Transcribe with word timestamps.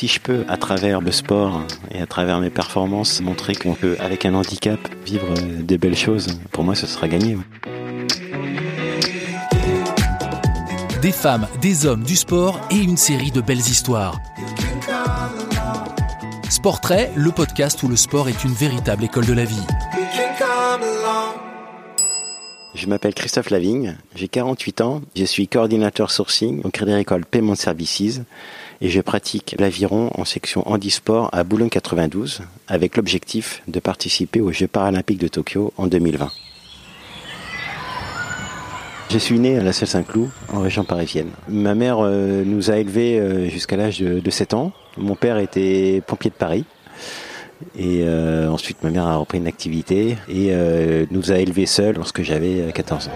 si 0.00 0.08
je 0.08 0.18
peux, 0.18 0.46
à 0.48 0.56
travers 0.56 1.02
le 1.02 1.12
sport 1.12 1.62
et 1.90 2.00
à 2.00 2.06
travers 2.06 2.40
mes 2.40 2.48
performances, 2.48 3.20
montrer 3.20 3.54
qu'on 3.54 3.74
peut, 3.74 3.98
avec 4.00 4.24
un 4.24 4.32
handicap, 4.32 4.80
vivre 5.04 5.34
des 5.34 5.76
belles 5.76 5.94
choses, 5.94 6.40
pour 6.52 6.64
moi, 6.64 6.74
ce 6.74 6.86
sera 6.86 7.06
gagné. 7.06 7.36
Des 11.02 11.12
femmes, 11.12 11.46
des 11.60 11.84
hommes, 11.84 12.02
du 12.02 12.16
sport 12.16 12.58
et 12.70 12.78
une 12.78 12.96
série 12.96 13.30
de 13.30 13.42
belles 13.42 13.58
histoires. 13.58 14.18
Sportrait, 16.48 17.10
le 17.14 17.30
podcast 17.30 17.82
où 17.82 17.88
le 17.88 17.96
sport 17.96 18.30
est 18.30 18.42
une 18.42 18.54
véritable 18.54 19.04
école 19.04 19.26
de 19.26 19.34
la 19.34 19.44
vie. 19.44 19.66
Je 22.74 22.86
m'appelle 22.86 23.12
Christophe 23.12 23.50
Lavigne, 23.50 23.98
j'ai 24.14 24.28
48 24.28 24.80
ans, 24.80 25.02
je 25.14 25.24
suis 25.24 25.46
coordinateur 25.46 26.10
sourcing 26.10 26.62
au 26.64 26.70
Crédit 26.70 26.92
Agricole 26.92 27.26
Payment 27.26 27.54
Services 27.54 28.22
et 28.80 28.88
je 28.88 29.00
pratique 29.00 29.54
l'aviron 29.58 30.10
en 30.14 30.24
section 30.24 30.66
handisport 30.68 31.28
à 31.32 31.44
Boulogne 31.44 31.68
92 31.68 32.42
avec 32.68 32.96
l'objectif 32.96 33.62
de 33.68 33.80
participer 33.80 34.40
aux 34.40 34.52
Jeux 34.52 34.68
paralympiques 34.68 35.20
de 35.20 35.28
Tokyo 35.28 35.72
en 35.76 35.86
2020. 35.86 36.30
Je 39.10 39.18
suis 39.18 39.40
né 39.40 39.58
à 39.58 39.62
la 39.62 39.72
Selle 39.72 39.88
Saint-Cloud, 39.88 40.28
en 40.52 40.60
région 40.60 40.84
parisienne. 40.84 41.30
Ma 41.48 41.74
mère 41.74 41.96
euh, 41.98 42.44
nous 42.46 42.70
a 42.70 42.76
élevés 42.76 43.18
euh, 43.18 43.48
jusqu'à 43.48 43.76
l'âge 43.76 43.98
de 43.98 44.30
7 44.30 44.54
ans. 44.54 44.70
Mon 44.96 45.16
père 45.16 45.38
était 45.38 46.00
pompier 46.06 46.30
de 46.30 46.36
Paris. 46.36 46.64
Et 47.76 48.02
euh, 48.04 48.48
ensuite, 48.48 48.84
ma 48.84 48.90
mère 48.90 49.06
a 49.06 49.16
repris 49.16 49.38
une 49.38 49.48
activité 49.48 50.16
et 50.28 50.54
nous 51.10 51.32
a 51.32 51.38
élevés 51.38 51.66
seuls 51.66 51.96
lorsque 51.96 52.22
j'avais 52.22 52.72
14 52.72 53.08
ans. 53.08 53.10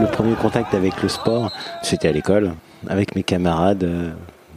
Le 0.00 0.06
premier 0.06 0.34
contact 0.34 0.74
avec 0.74 1.02
le 1.02 1.08
sport, 1.08 1.50
c'était 1.82 2.08
à 2.08 2.12
l'école, 2.12 2.54
avec 2.88 3.14
mes 3.14 3.22
camarades. 3.22 3.84
Euh, 3.84 4.10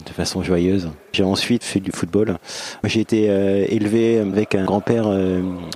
de 0.04 0.10
façon 0.10 0.42
joyeuse. 0.42 0.90
J'ai 1.12 1.22
ensuite 1.22 1.62
fait 1.62 1.78
du 1.78 1.92
football. 1.92 2.36
J'ai 2.82 2.98
été 2.98 3.26
élevé 3.72 4.18
avec 4.18 4.56
un 4.56 4.64
grand-père 4.64 5.04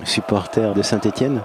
supporter 0.03 0.73
de 0.73 0.81
Saint-Étienne. 0.81 1.39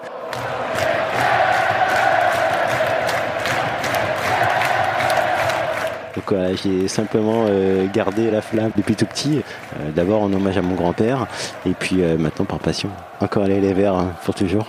Donc 6.14 6.24
voilà, 6.28 6.54
j'ai 6.54 6.88
simplement 6.88 7.46
euh, 7.48 7.86
gardé 7.92 8.30
la 8.30 8.42
flamme 8.42 8.70
depuis 8.76 8.94
tout 8.94 9.06
petit. 9.06 9.38
Euh, 9.80 9.90
d'abord 9.94 10.22
en 10.22 10.32
hommage 10.32 10.58
à 10.58 10.62
mon 10.62 10.74
grand-père, 10.74 11.26
et 11.64 11.72
puis 11.72 12.02
euh, 12.02 12.18
maintenant 12.18 12.44
par 12.44 12.58
passion. 12.58 12.90
Encore 13.20 13.44
aller 13.44 13.60
les 13.60 13.72
verts 13.72 13.94
hein, 13.94 14.12
pour 14.24 14.34
toujours. 14.34 14.66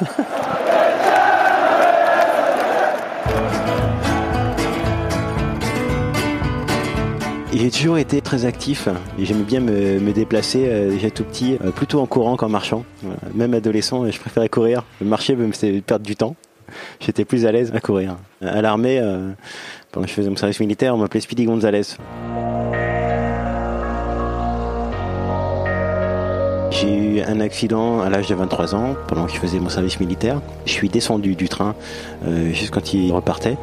J'ai 7.54 7.70
toujours 7.70 7.98
été 7.98 8.20
très 8.22 8.46
actif 8.46 8.88
j'aimais 9.18 9.44
bien 9.44 9.60
me, 9.60 10.12
déplacer 10.12 10.66
déjà 10.90 11.10
tout 11.10 11.24
petit, 11.24 11.58
plutôt 11.76 12.00
en 12.00 12.06
courant 12.06 12.36
qu'en 12.36 12.48
marchant. 12.48 12.84
Même 13.34 13.54
adolescent, 13.54 14.10
je 14.10 14.18
préférais 14.18 14.48
courir. 14.48 14.84
Marcher 15.00 15.36
me 15.36 15.52
faisait 15.52 15.80
perdre 15.82 16.04
du 16.04 16.16
temps. 16.16 16.34
J'étais 17.00 17.24
plus 17.24 17.44
à 17.44 17.52
l'aise 17.52 17.70
à 17.74 17.80
courir. 17.80 18.16
À 18.40 18.62
l'armée, 18.62 19.00
pendant 19.90 20.06
que 20.06 20.10
je 20.10 20.14
faisais 20.16 20.30
mon 20.30 20.36
service 20.36 20.60
militaire, 20.60 20.94
on 20.94 20.98
m'appelait 20.98 21.20
Speedy 21.20 21.44
Gonzalez. 21.44 21.96
J'ai 26.70 26.96
eu 26.96 27.20
un 27.20 27.38
accident 27.40 28.00
à 28.00 28.08
l'âge 28.08 28.28
de 28.28 28.34
23 28.34 28.74
ans 28.74 28.96
pendant 29.06 29.26
que 29.26 29.32
je 29.32 29.38
faisais 29.38 29.60
mon 29.60 29.68
service 29.68 30.00
militaire. 30.00 30.40
Je 30.64 30.72
suis 30.72 30.88
descendu 30.88 31.36
du 31.36 31.48
train 31.48 31.74
euh, 32.26 32.50
juste 32.52 32.70
quand 32.70 32.94
il 32.94 33.12
repartait. 33.12 33.56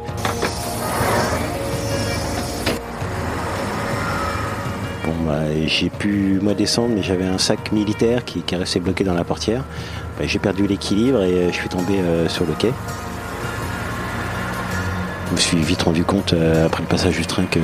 Bon, 5.04 5.12
bah, 5.26 5.44
j'ai 5.66 5.88
pu 5.88 6.38
moi 6.42 6.52
descendre, 6.52 6.94
mais 6.94 7.02
j'avais 7.02 7.24
un 7.24 7.38
sac 7.38 7.72
militaire 7.72 8.24
qui, 8.24 8.42
qui 8.42 8.54
restait 8.54 8.80
bloqué 8.80 9.02
dans 9.02 9.14
la 9.14 9.24
portière. 9.24 9.64
Bah, 10.18 10.26
j'ai 10.26 10.38
perdu 10.38 10.66
l'équilibre 10.66 11.22
et 11.22 11.32
euh, 11.32 11.48
je 11.48 11.54
suis 11.54 11.68
tombé 11.70 11.98
euh, 11.98 12.28
sur 12.28 12.44
le 12.44 12.52
quai. 12.52 12.72
Je 15.28 15.32
me 15.32 15.38
suis 15.38 15.58
vite 15.58 15.82
rendu 15.82 16.04
compte 16.04 16.34
euh, 16.34 16.66
après 16.66 16.82
le 16.82 16.88
passage 16.88 17.16
du 17.16 17.24
train 17.24 17.44
que 17.44 17.60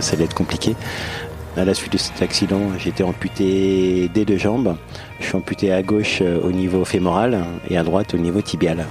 ça 0.00 0.14
allait 0.14 0.24
être 0.24 0.34
compliqué. 0.34 0.76
À 1.56 1.64
la 1.64 1.74
suite 1.74 1.94
de 1.94 1.98
cet 1.98 2.22
accident, 2.22 2.60
j'ai 2.78 2.90
été 2.90 3.02
amputé 3.02 4.08
des 4.14 4.24
deux 4.24 4.38
jambes. 4.38 4.76
Je 5.18 5.26
suis 5.26 5.36
amputé 5.36 5.72
à 5.72 5.82
gauche 5.82 6.22
au 6.22 6.52
niveau 6.52 6.84
fémoral 6.84 7.42
et 7.68 7.76
à 7.76 7.82
droite 7.82 8.14
au 8.14 8.18
niveau 8.18 8.40
tibial. 8.42 8.86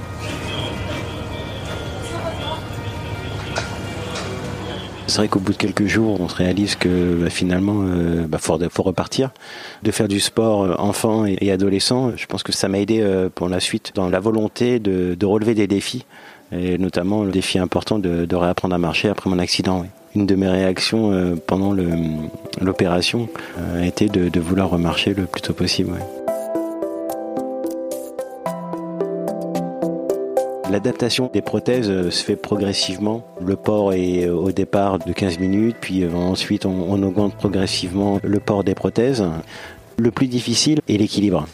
C'est 5.08 5.18
vrai 5.18 5.28
qu'au 5.30 5.40
bout 5.40 5.54
de 5.54 5.58
quelques 5.58 5.86
jours, 5.86 6.20
on 6.20 6.28
se 6.28 6.36
réalise 6.36 6.76
que 6.76 7.24
bah, 7.24 7.30
finalement, 7.30 7.84
il 7.84 8.28
bah, 8.28 8.38
faut, 8.40 8.84
repartir. 8.84 9.32
De 9.84 9.92
faire 9.92 10.08
du 10.08 10.20
sport 10.20 10.80
enfant 10.80 11.26
et, 11.26 11.52
adolescent, 11.52 12.12
je 12.16 12.26
pense 12.26 12.44
que 12.44 12.52
ça 12.52 12.68
m'a 12.68 12.80
aidé 12.80 13.06
pour 13.34 13.50
la 13.50 13.60
suite 13.60 13.94
dans 13.96 14.10
la 14.10 14.20
volonté 14.20 14.80
de 14.80 15.26
relever 15.26 15.56
des 15.56 15.68
défis 15.68 16.06
et 16.52 16.78
notamment 16.78 17.24
le 17.24 17.32
défi 17.32 17.60
important 17.60 18.00
de, 18.00 18.36
réapprendre 18.36 18.76
à 18.76 18.78
marcher 18.78 19.10
après 19.10 19.30
mon 19.30 19.40
accident. 19.40 19.86
Une 20.16 20.26
de 20.26 20.36
mes 20.36 20.48
réactions 20.48 21.12
euh, 21.12 21.36
pendant 21.36 21.76
l'opération 22.62 23.28
euh, 23.60 23.84
a 23.84 23.86
été 23.86 24.08
de, 24.08 24.40
vouloir 24.40 24.70
remarcher 24.70 25.14
le 25.14 25.26
plus 25.26 25.42
tôt 25.42 25.54
possible. 25.54 25.94
L'adaptation 30.72 31.30
des 31.34 31.42
prothèses 31.42 31.90
euh, 31.90 32.12
se 32.12 32.24
fait 32.24 32.36
progressivement. 32.36 33.26
Le 33.42 33.56
port 33.56 33.94
est 33.94 34.28
au 34.28 34.52
départ 34.52 35.00
de 35.00 35.14
15 35.14 35.40
minutes, 35.40 35.78
puis 35.80 36.06
ensuite 36.08 36.66
on 36.66 37.02
augmente 37.04 37.36
progressivement 37.36 38.20
le 38.24 38.40
port 38.40 38.64
des 38.64 38.76
prothèses. 38.76 39.26
Le 40.00 40.12
plus 40.12 40.28
difficile 40.28 40.80
est 40.88 40.98
l'équilibre. 40.98 41.48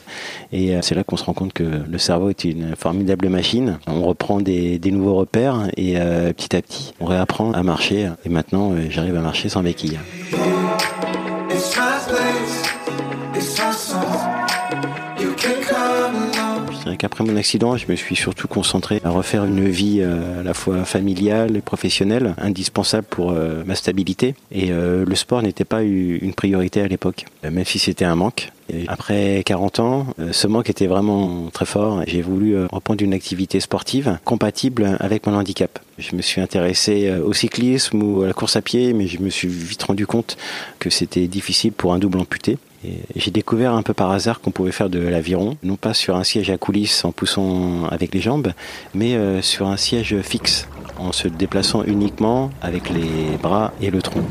Et 0.51 0.75
euh, 0.75 0.79
c'est 0.81 0.96
là 0.96 1.06
qu'on 1.06 1.16
se 1.16 1.24
rend 1.24 1.34
compte 1.34 1.53
que 1.53 1.63
le 1.63 1.97
cerveau 1.97 2.29
est 2.29 2.44
une 2.44 2.75
formidable 2.75 3.29
machine. 3.29 3.79
On 3.88 4.03
reprend 4.03 4.41
des, 4.41 4.79
nouveaux 4.91 5.16
repères 5.16 5.69
et 5.78 5.94
euh, 5.97 6.34
petit 6.34 6.53
à 6.53 6.62
petit, 6.62 6.94
on 7.00 7.06
réapprend 7.06 7.53
à 7.53 7.63
marcher. 7.63 8.09
Et 8.25 8.30
maintenant, 8.30 8.74
euh, 8.74 8.88
j'arrive 8.90 9.16
à 9.16 9.22
marcher 9.22 9.47
sans 9.47 9.63
béquille. 9.63 9.97
Après 17.13 17.25
mon 17.25 17.38
accident, 17.38 17.78
je 17.78 17.85
me 17.88 17.96
suis 17.96 18.16
surtout 18.16 18.47
concentré 18.47 19.00
à 19.03 19.12
refaire 19.12 19.46
une 19.46 19.69
vie 19.69 20.00
euh, 20.01 20.40
à 20.40 20.44
la 20.44 20.56
fois 20.56 20.84
familiale 20.84 21.56
et 21.56 21.62
professionnelle, 21.62 22.34
indispensable 22.40 23.06
pour 23.07 23.34
euh, 23.34 23.62
ma 23.68 23.75
stabilité. 23.75 24.34
Et 24.51 24.72
euh, 24.72 25.06
le 25.06 25.13
sport 25.13 25.44
n'était 25.44 25.63
pas 25.63 25.84
une 25.84 26.34
priorité 26.34 26.81
à 26.81 26.88
l'époque, 26.88 27.25
même 27.44 27.66
si 27.66 27.78
c'était 27.78 28.03
un 28.03 28.16
manque. 28.16 28.51
après 28.88 29.44
40 29.46 29.79
ans, 29.79 30.07
ce 30.31 30.47
manque 30.47 30.72
était 30.72 30.88
vraiment 30.88 31.51
très 31.53 31.68
fort. 31.68 32.01
J'ai 32.07 32.24
voulu 32.24 32.57
reprendre 32.66 33.03
une 33.03 33.13
activité 33.13 33.59
sportive 33.59 34.18
compatible 34.25 34.97
avec 35.00 35.28
mon 35.28 35.35
handicap. 35.35 35.78
Je 36.09 36.18
me 36.18 36.22
suis 36.22 36.41
intéressé 36.41 37.09
au 37.12 37.31
cyclisme 37.31 38.03
ou 38.03 38.24
à 38.24 38.28
la 38.28 38.34
course 38.34 38.58
à 38.58 38.62
pied, 38.62 38.91
mais 38.94 39.08
je 39.08 39.22
me 39.22 39.30
suis 39.30 39.47
vite 39.47 39.84
rendu 39.84 40.06
compte 40.06 40.36
que 40.80 40.90
c'était 40.90 41.28
difficile 41.28 41.72
pour 41.72 41.94
un 41.94 42.00
double 42.00 42.19
amputé. 42.19 42.58
J'ai 43.16 43.31
découvert 43.31 43.74
un 43.74 43.84
peu 43.84 43.94
par 43.94 44.12
hasard 44.12 44.42
qu'on 44.42 44.52
pouvait 44.52 44.74
faire 44.74 44.90
de 44.90 45.00
l'aviron, 45.00 45.58
non 45.63 45.78
pas 45.78 45.94
sur 45.94 46.18
un 46.18 46.25
siège 46.25 46.50
à 46.50 46.58
coulisses 46.58 47.06
en 47.06 47.13
poussant 47.13 47.86
avec 47.86 48.13
les 48.13 48.19
jambes, 48.19 48.52
mais 48.94 49.16
euh, 49.16 49.42
sur 49.42 49.68
un 49.68 49.78
siège 49.78 50.19
fixe, 50.22 50.68
en 50.97 51.13
se 51.13 51.30
déplaçant 51.30 51.84
uniquement 51.84 52.50
avec 52.62 52.90
les 52.90 53.38
bras 53.42 53.72
et 53.81 53.90
le 53.90 54.02
tronc. 54.02 54.24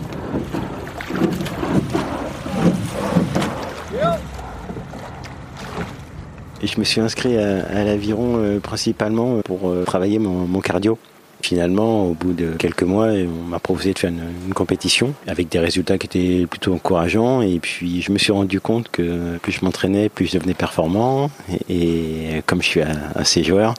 Je 6.63 6.79
me 6.79 6.85
suis 6.85 7.01
inscrit 7.01 7.39
à, 7.39 7.85
l'aviron 7.85 8.37
euh, 8.37 8.61
principalement 8.61 9.41
pour 9.41 9.71
euh, 9.71 9.85
travailler 9.85 10.19
mon 10.19 10.61
cardio. 10.61 10.99
Finalement, 11.43 12.07
au 12.07 12.15
bout 12.15 12.33
de 12.35 12.53
quelques 12.53 12.85
mois, 12.85 13.09
on 13.09 13.49
m'a 13.49 13.59
proposé 13.59 13.93
de 13.93 13.99
faire 13.99 14.11
une, 14.11 14.55
compétition 14.55 15.13
avec 15.27 15.49
des 15.49 15.59
résultats 15.59 15.99
qui 15.99 16.07
étaient 16.07 16.47
plutôt 16.47 16.73
encourageants. 16.73 17.43
Et 17.43 17.59
puis, 17.59 18.01
je 18.01 18.13
me 18.13 18.19
suis 18.19 18.31
rendu 18.31 18.61
compte 18.61 18.89
que 18.91 19.39
plus 19.39 19.51
je 19.51 19.65
m'entraînais, 19.65 20.09
plus 20.09 20.27
je 20.27 20.39
devenais 20.39 20.55
performant. 20.55 21.31
Et, 21.69 22.43
comme 22.47 22.63
je 22.63 22.69
suis 22.69 22.81
assez 23.17 23.43
joueur, 23.43 23.75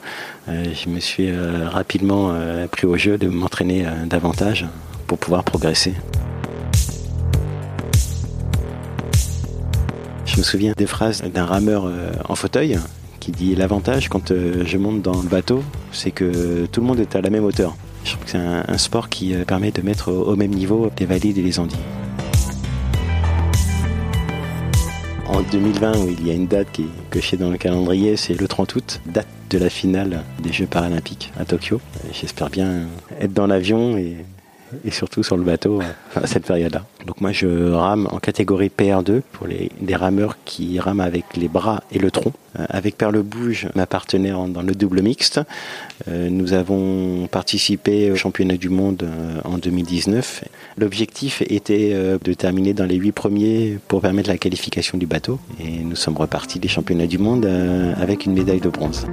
euh, 0.48 0.64
je 0.74 0.90
me 0.90 1.00
suis 1.00 1.30
euh, 1.30 1.68
rapidement 1.70 2.32
euh, 2.32 2.66
pris 2.66 2.86
au 2.86 2.98
jeu 2.98 3.16
de 3.16 3.28
m'entraîner 3.28 3.86
davantage 4.06 4.66
pour 5.06 5.16
pouvoir 5.16 5.42
progresser. 5.42 5.94
Je 10.26 10.36
me 10.36 10.42
souviens 10.42 10.74
des 10.76 10.86
phrases 10.86 11.22
d'un 11.22 11.46
rameur 11.46 11.90
en 12.28 12.34
fauteuil 12.34 12.78
qui 13.24 13.32
dit 13.32 13.54
l'avantage 13.54 14.10
quand 14.10 14.32
euh, 14.32 14.64
je 14.66 14.76
monte 14.76 15.00
dans 15.00 15.22
le 15.22 15.28
bateau, 15.28 15.62
c'est 15.92 16.10
que 16.10 16.66
tout 16.66 16.82
le 16.82 16.86
monde 16.86 17.00
est 17.00 17.16
à 17.16 17.22
la 17.22 17.30
même 17.30 17.44
hauteur. 17.44 17.74
Je 18.04 18.10
trouve 18.10 18.24
que 18.24 18.30
c'est 18.30 18.36
un, 18.36 18.76
sport 18.76 19.08
qui 19.08 19.34
euh, 19.34 19.46
permet 19.46 19.70
de 19.70 19.80
mettre 19.80 20.12
au, 20.12 20.36
même 20.36 20.50
niveau 20.50 20.90
les 20.98 21.06
valides 21.06 21.38
et 21.38 21.42
les 21.42 21.58
andis. 21.58 21.78
En 25.26 25.40
2020, 25.40 26.04
où 26.04 26.08
il 26.10 26.26
y 26.26 26.30
a 26.30 26.34
une 26.34 26.46
date 26.46 26.70
qui 26.70 26.82
est 26.82 27.10
cochée 27.10 27.38
dans 27.38 27.48
le 27.48 27.56
calendrier, 27.56 28.16
c'est 28.16 28.38
le 28.38 28.46
30 28.46 28.74
août, 28.74 29.00
date 29.06 29.26
de 29.48 29.56
la 29.56 29.70
finale 29.70 30.22
des 30.42 30.52
Jeux 30.52 30.66
paralympiques 30.66 31.32
à 31.38 31.46
Tokyo. 31.46 31.80
J'espère 32.12 32.50
bien 32.50 32.82
être 33.22 33.32
dans 33.32 33.46
l'avion 33.46 33.96
et, 33.96 34.18
et 34.84 34.90
surtout 34.90 35.22
sur 35.22 35.36
le 35.36 35.44
bateau 35.44 35.80
à 36.14 36.26
cette 36.26 36.46
période-là. 36.46 36.84
Donc 37.06 37.20
moi 37.20 37.32
je 37.32 37.70
rame 37.72 38.08
en 38.10 38.18
catégorie 38.18 38.70
PR2 38.76 39.20
pour 39.32 39.46
les 39.46 39.70
des 39.80 39.96
rameurs 39.96 40.36
qui 40.44 40.78
rament 40.80 41.00
avec 41.00 41.36
les 41.36 41.48
bras 41.48 41.82
et 41.92 41.98
le 41.98 42.10
tronc. 42.10 42.32
Avec 42.56 42.96
Perle 42.96 43.22
Bouge, 43.22 43.68
ma 43.74 43.86
partenaire 43.86 44.38
dans 44.46 44.62
le 44.62 44.74
double 44.74 45.02
mixte, 45.02 45.40
nous 46.08 46.52
avons 46.52 47.26
participé 47.26 48.12
au 48.12 48.16
championnat 48.16 48.56
du 48.56 48.68
monde 48.68 49.08
en 49.44 49.58
2019. 49.58 50.44
L'objectif 50.78 51.42
était 51.48 51.94
de 52.22 52.32
terminer 52.34 52.72
dans 52.72 52.86
les 52.86 52.96
huit 52.96 53.12
premiers 53.12 53.78
pour 53.88 54.00
permettre 54.00 54.30
la 54.30 54.38
qualification 54.38 54.98
du 54.98 55.06
bateau 55.06 55.40
et 55.60 55.82
nous 55.82 55.96
sommes 55.96 56.16
repartis 56.16 56.60
des 56.60 56.68
championnats 56.68 57.08
du 57.08 57.18
monde 57.18 57.44
avec 58.00 58.24
une 58.24 58.34
médaille 58.34 58.60
de 58.60 58.68
bronze. 58.68 59.06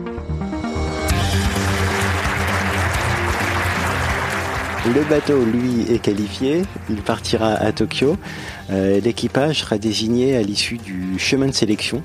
Le 4.83 5.07
bateau, 5.07 5.45
lui, 5.45 5.93
est 5.93 5.99
qualifié. 5.99 6.63
Il 6.89 7.03
partira 7.03 7.53
à 7.53 7.71
Tokyo. 7.71 8.17
Euh, 8.71 8.99
l'équipage 8.99 9.59
sera 9.59 9.77
désigné 9.77 10.35
à 10.35 10.41
l'issue 10.41 10.77
du 10.77 11.19
chemin 11.19 11.45
de 11.45 11.51
sélection 11.51 12.01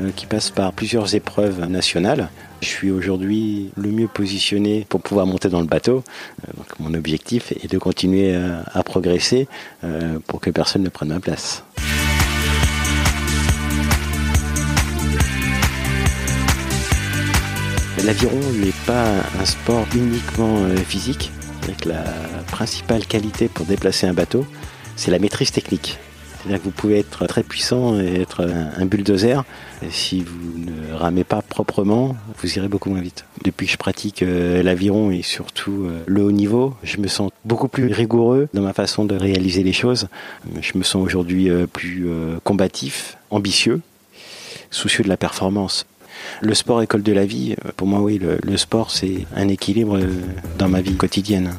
euh, 0.00 0.10
qui 0.10 0.26
passe 0.26 0.50
par 0.50 0.72
plusieurs 0.72 1.14
épreuves 1.14 1.64
nationales. 1.68 2.28
Je 2.62 2.66
suis 2.66 2.90
aujourd'hui 2.90 3.70
le 3.76 3.92
mieux 3.92 4.08
positionné 4.08 4.84
pour 4.88 5.02
pouvoir 5.02 5.24
monter 5.24 5.48
dans 5.48 5.60
le 5.60 5.68
bateau. 5.68 6.02
Euh, 6.48 6.62
mon 6.80 6.94
objectif 6.94 7.52
est 7.52 7.70
de 7.70 7.78
continuer 7.78 8.34
à 8.34 8.82
progresser 8.82 9.46
pour 10.26 10.40
que 10.40 10.50
personne 10.50 10.82
ne 10.82 10.88
prenne 10.88 11.10
ma 11.10 11.20
place. 11.20 11.62
L'aviron 18.04 18.40
n'est 18.60 18.72
pas 18.84 19.12
un 19.40 19.44
sport 19.44 19.86
uniquement 19.94 20.66
physique 20.86 21.30
la 21.84 22.04
principale 22.50 23.06
qualité 23.06 23.48
pour 23.48 23.66
déplacer 23.66 24.06
un 24.06 24.14
bateau, 24.14 24.46
c'est 24.96 25.10
la 25.10 25.18
maîtrise 25.18 25.50
technique. 25.50 25.98
C'est-à-dire 26.38 26.60
que 26.60 26.64
vous 26.64 26.70
pouvez 26.70 27.00
être 27.00 27.26
très 27.26 27.42
puissant 27.42 27.98
et 27.98 28.20
être 28.20 28.46
un 28.76 28.86
bulldozer. 28.86 29.42
Si 29.90 30.22
vous 30.22 30.58
ne 30.58 30.94
ramez 30.94 31.24
pas 31.24 31.42
proprement, 31.42 32.16
vous 32.40 32.56
irez 32.56 32.68
beaucoup 32.68 32.88
moins 32.88 33.00
vite. 33.00 33.24
Depuis 33.44 33.66
que 33.66 33.72
je 33.72 33.76
pratique 33.76 34.22
euh, 34.22 34.62
l'aviron 34.62 35.10
et 35.10 35.22
surtout 35.22 35.86
euh, 35.86 36.02
le 36.06 36.22
haut 36.22 36.32
niveau, 36.32 36.74
je 36.82 36.98
me 36.98 37.08
sens 37.08 37.30
beaucoup 37.44 37.68
plus 37.68 37.92
rigoureux 37.92 38.48
dans 38.54 38.62
ma 38.62 38.72
façon 38.72 39.04
de 39.04 39.16
réaliser 39.16 39.64
les 39.64 39.72
choses. 39.72 40.08
Je 40.60 40.78
me 40.78 40.84
sens 40.84 41.04
aujourd'hui 41.04 41.50
euh, 41.50 41.66
plus 41.66 42.06
combatif, 42.44 43.18
ambitieux, 43.30 43.80
soucieux 44.70 45.02
de 45.04 45.08
la 45.08 45.16
performance. 45.16 45.84
Le 46.40 46.54
sport 46.54 46.82
école 46.82 47.02
de 47.02 47.12
la 47.12 47.24
vie, 47.24 47.56
pour 47.76 47.86
moi 47.86 48.00
oui, 48.00 48.20
le, 48.20 48.56
sport 48.56 48.90
c'est 48.90 49.26
un 49.34 49.48
équilibre 49.48 49.98
euh, 49.98 50.06
dans 50.58 50.68
ma 50.68 50.80
vie 50.80 50.96
quotidienne. 50.96 51.52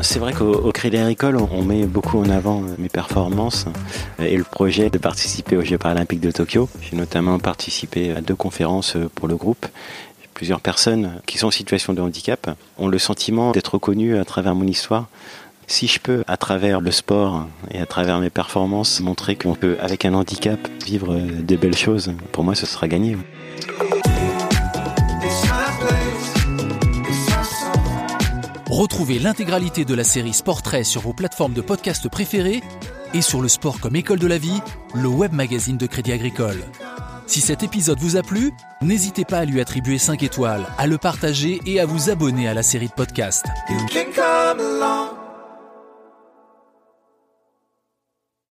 c'est 0.00 0.20
vrai 0.20 0.32
qu'au 0.32 0.70
Crédit 0.72 0.96
Agricole, 0.96 1.36
on 1.36 1.62
met 1.62 1.84
beaucoup 1.84 2.18
en 2.18 2.30
avant 2.30 2.62
euh, 2.62 2.74
mes 2.78 2.88
performances 2.88 3.66
euh, 4.20 4.24
et 4.24 4.36
le 4.36 4.44
projet 4.44 4.90
de 4.90 4.98
participer 4.98 5.56
aux 5.56 5.62
Jeux 5.62 5.76
paralympiques 5.76 6.20
de 6.20 6.30
Tokyo. 6.30 6.68
J'ai 6.80 6.96
notamment 6.96 7.38
participé 7.38 8.12
à 8.12 8.20
deux 8.20 8.34
conférences 8.34 8.96
pour 9.14 9.28
le 9.28 9.36
groupe. 9.36 9.66
Plusieurs 10.34 10.60
personnes 10.60 11.20
qui 11.26 11.36
sont 11.36 11.48
en 11.48 11.50
situation 11.50 11.92
de 11.92 12.00
handicap 12.00 12.50
ont 12.78 12.88
le 12.88 12.98
sentiment 12.98 13.50
d'être 13.50 13.74
reconnues 13.74 14.16
à 14.16 14.24
travers 14.24 14.54
mon 14.54 14.66
histoire 14.66 15.08
si 15.68 15.86
je 15.86 16.00
peux, 16.00 16.24
à 16.26 16.36
travers 16.36 16.80
le 16.80 16.90
sport 16.90 17.46
et 17.70 17.78
à 17.78 17.86
travers 17.86 18.18
mes 18.18 18.30
performances, 18.30 19.00
montrer 19.00 19.36
qu'on 19.36 19.54
peut, 19.54 19.76
avec 19.80 20.04
un 20.04 20.14
handicap, 20.14 20.58
vivre 20.84 21.14
de 21.16 21.56
belles 21.56 21.76
choses, 21.76 22.12
pour 22.32 22.42
moi, 22.42 22.54
ce 22.54 22.66
sera 22.66 22.88
gagné. 22.88 23.16
Retrouvez 28.70 29.18
l'intégralité 29.18 29.84
de 29.84 29.94
la 29.94 30.04
série 30.04 30.34
Sportrait 30.34 30.84
sur 30.84 31.00
vos 31.00 31.12
plateformes 31.12 31.52
de 31.52 31.60
podcast 31.60 32.08
préférées 32.08 32.62
et 33.14 33.22
sur 33.22 33.40
le 33.40 33.48
sport 33.48 33.80
comme 33.80 33.96
école 33.96 34.18
de 34.18 34.26
la 34.26 34.38
vie, 34.38 34.60
le 34.94 35.08
web 35.08 35.32
magazine 35.32 35.76
de 35.76 35.86
Crédit 35.86 36.12
Agricole. 36.12 36.62
Si 37.26 37.40
cet 37.40 37.62
épisode 37.62 37.98
vous 37.98 38.16
a 38.16 38.22
plu, 38.22 38.52
n'hésitez 38.80 39.24
pas 39.24 39.38
à 39.38 39.44
lui 39.44 39.60
attribuer 39.60 39.98
5 39.98 40.22
étoiles, 40.22 40.66
à 40.78 40.86
le 40.86 40.96
partager 40.96 41.60
et 41.66 41.80
à 41.80 41.86
vous 41.86 42.08
abonner 42.08 42.48
à 42.48 42.54
la 42.54 42.62
série 42.62 42.88
de 42.88 42.92
podcasts. 42.92 43.46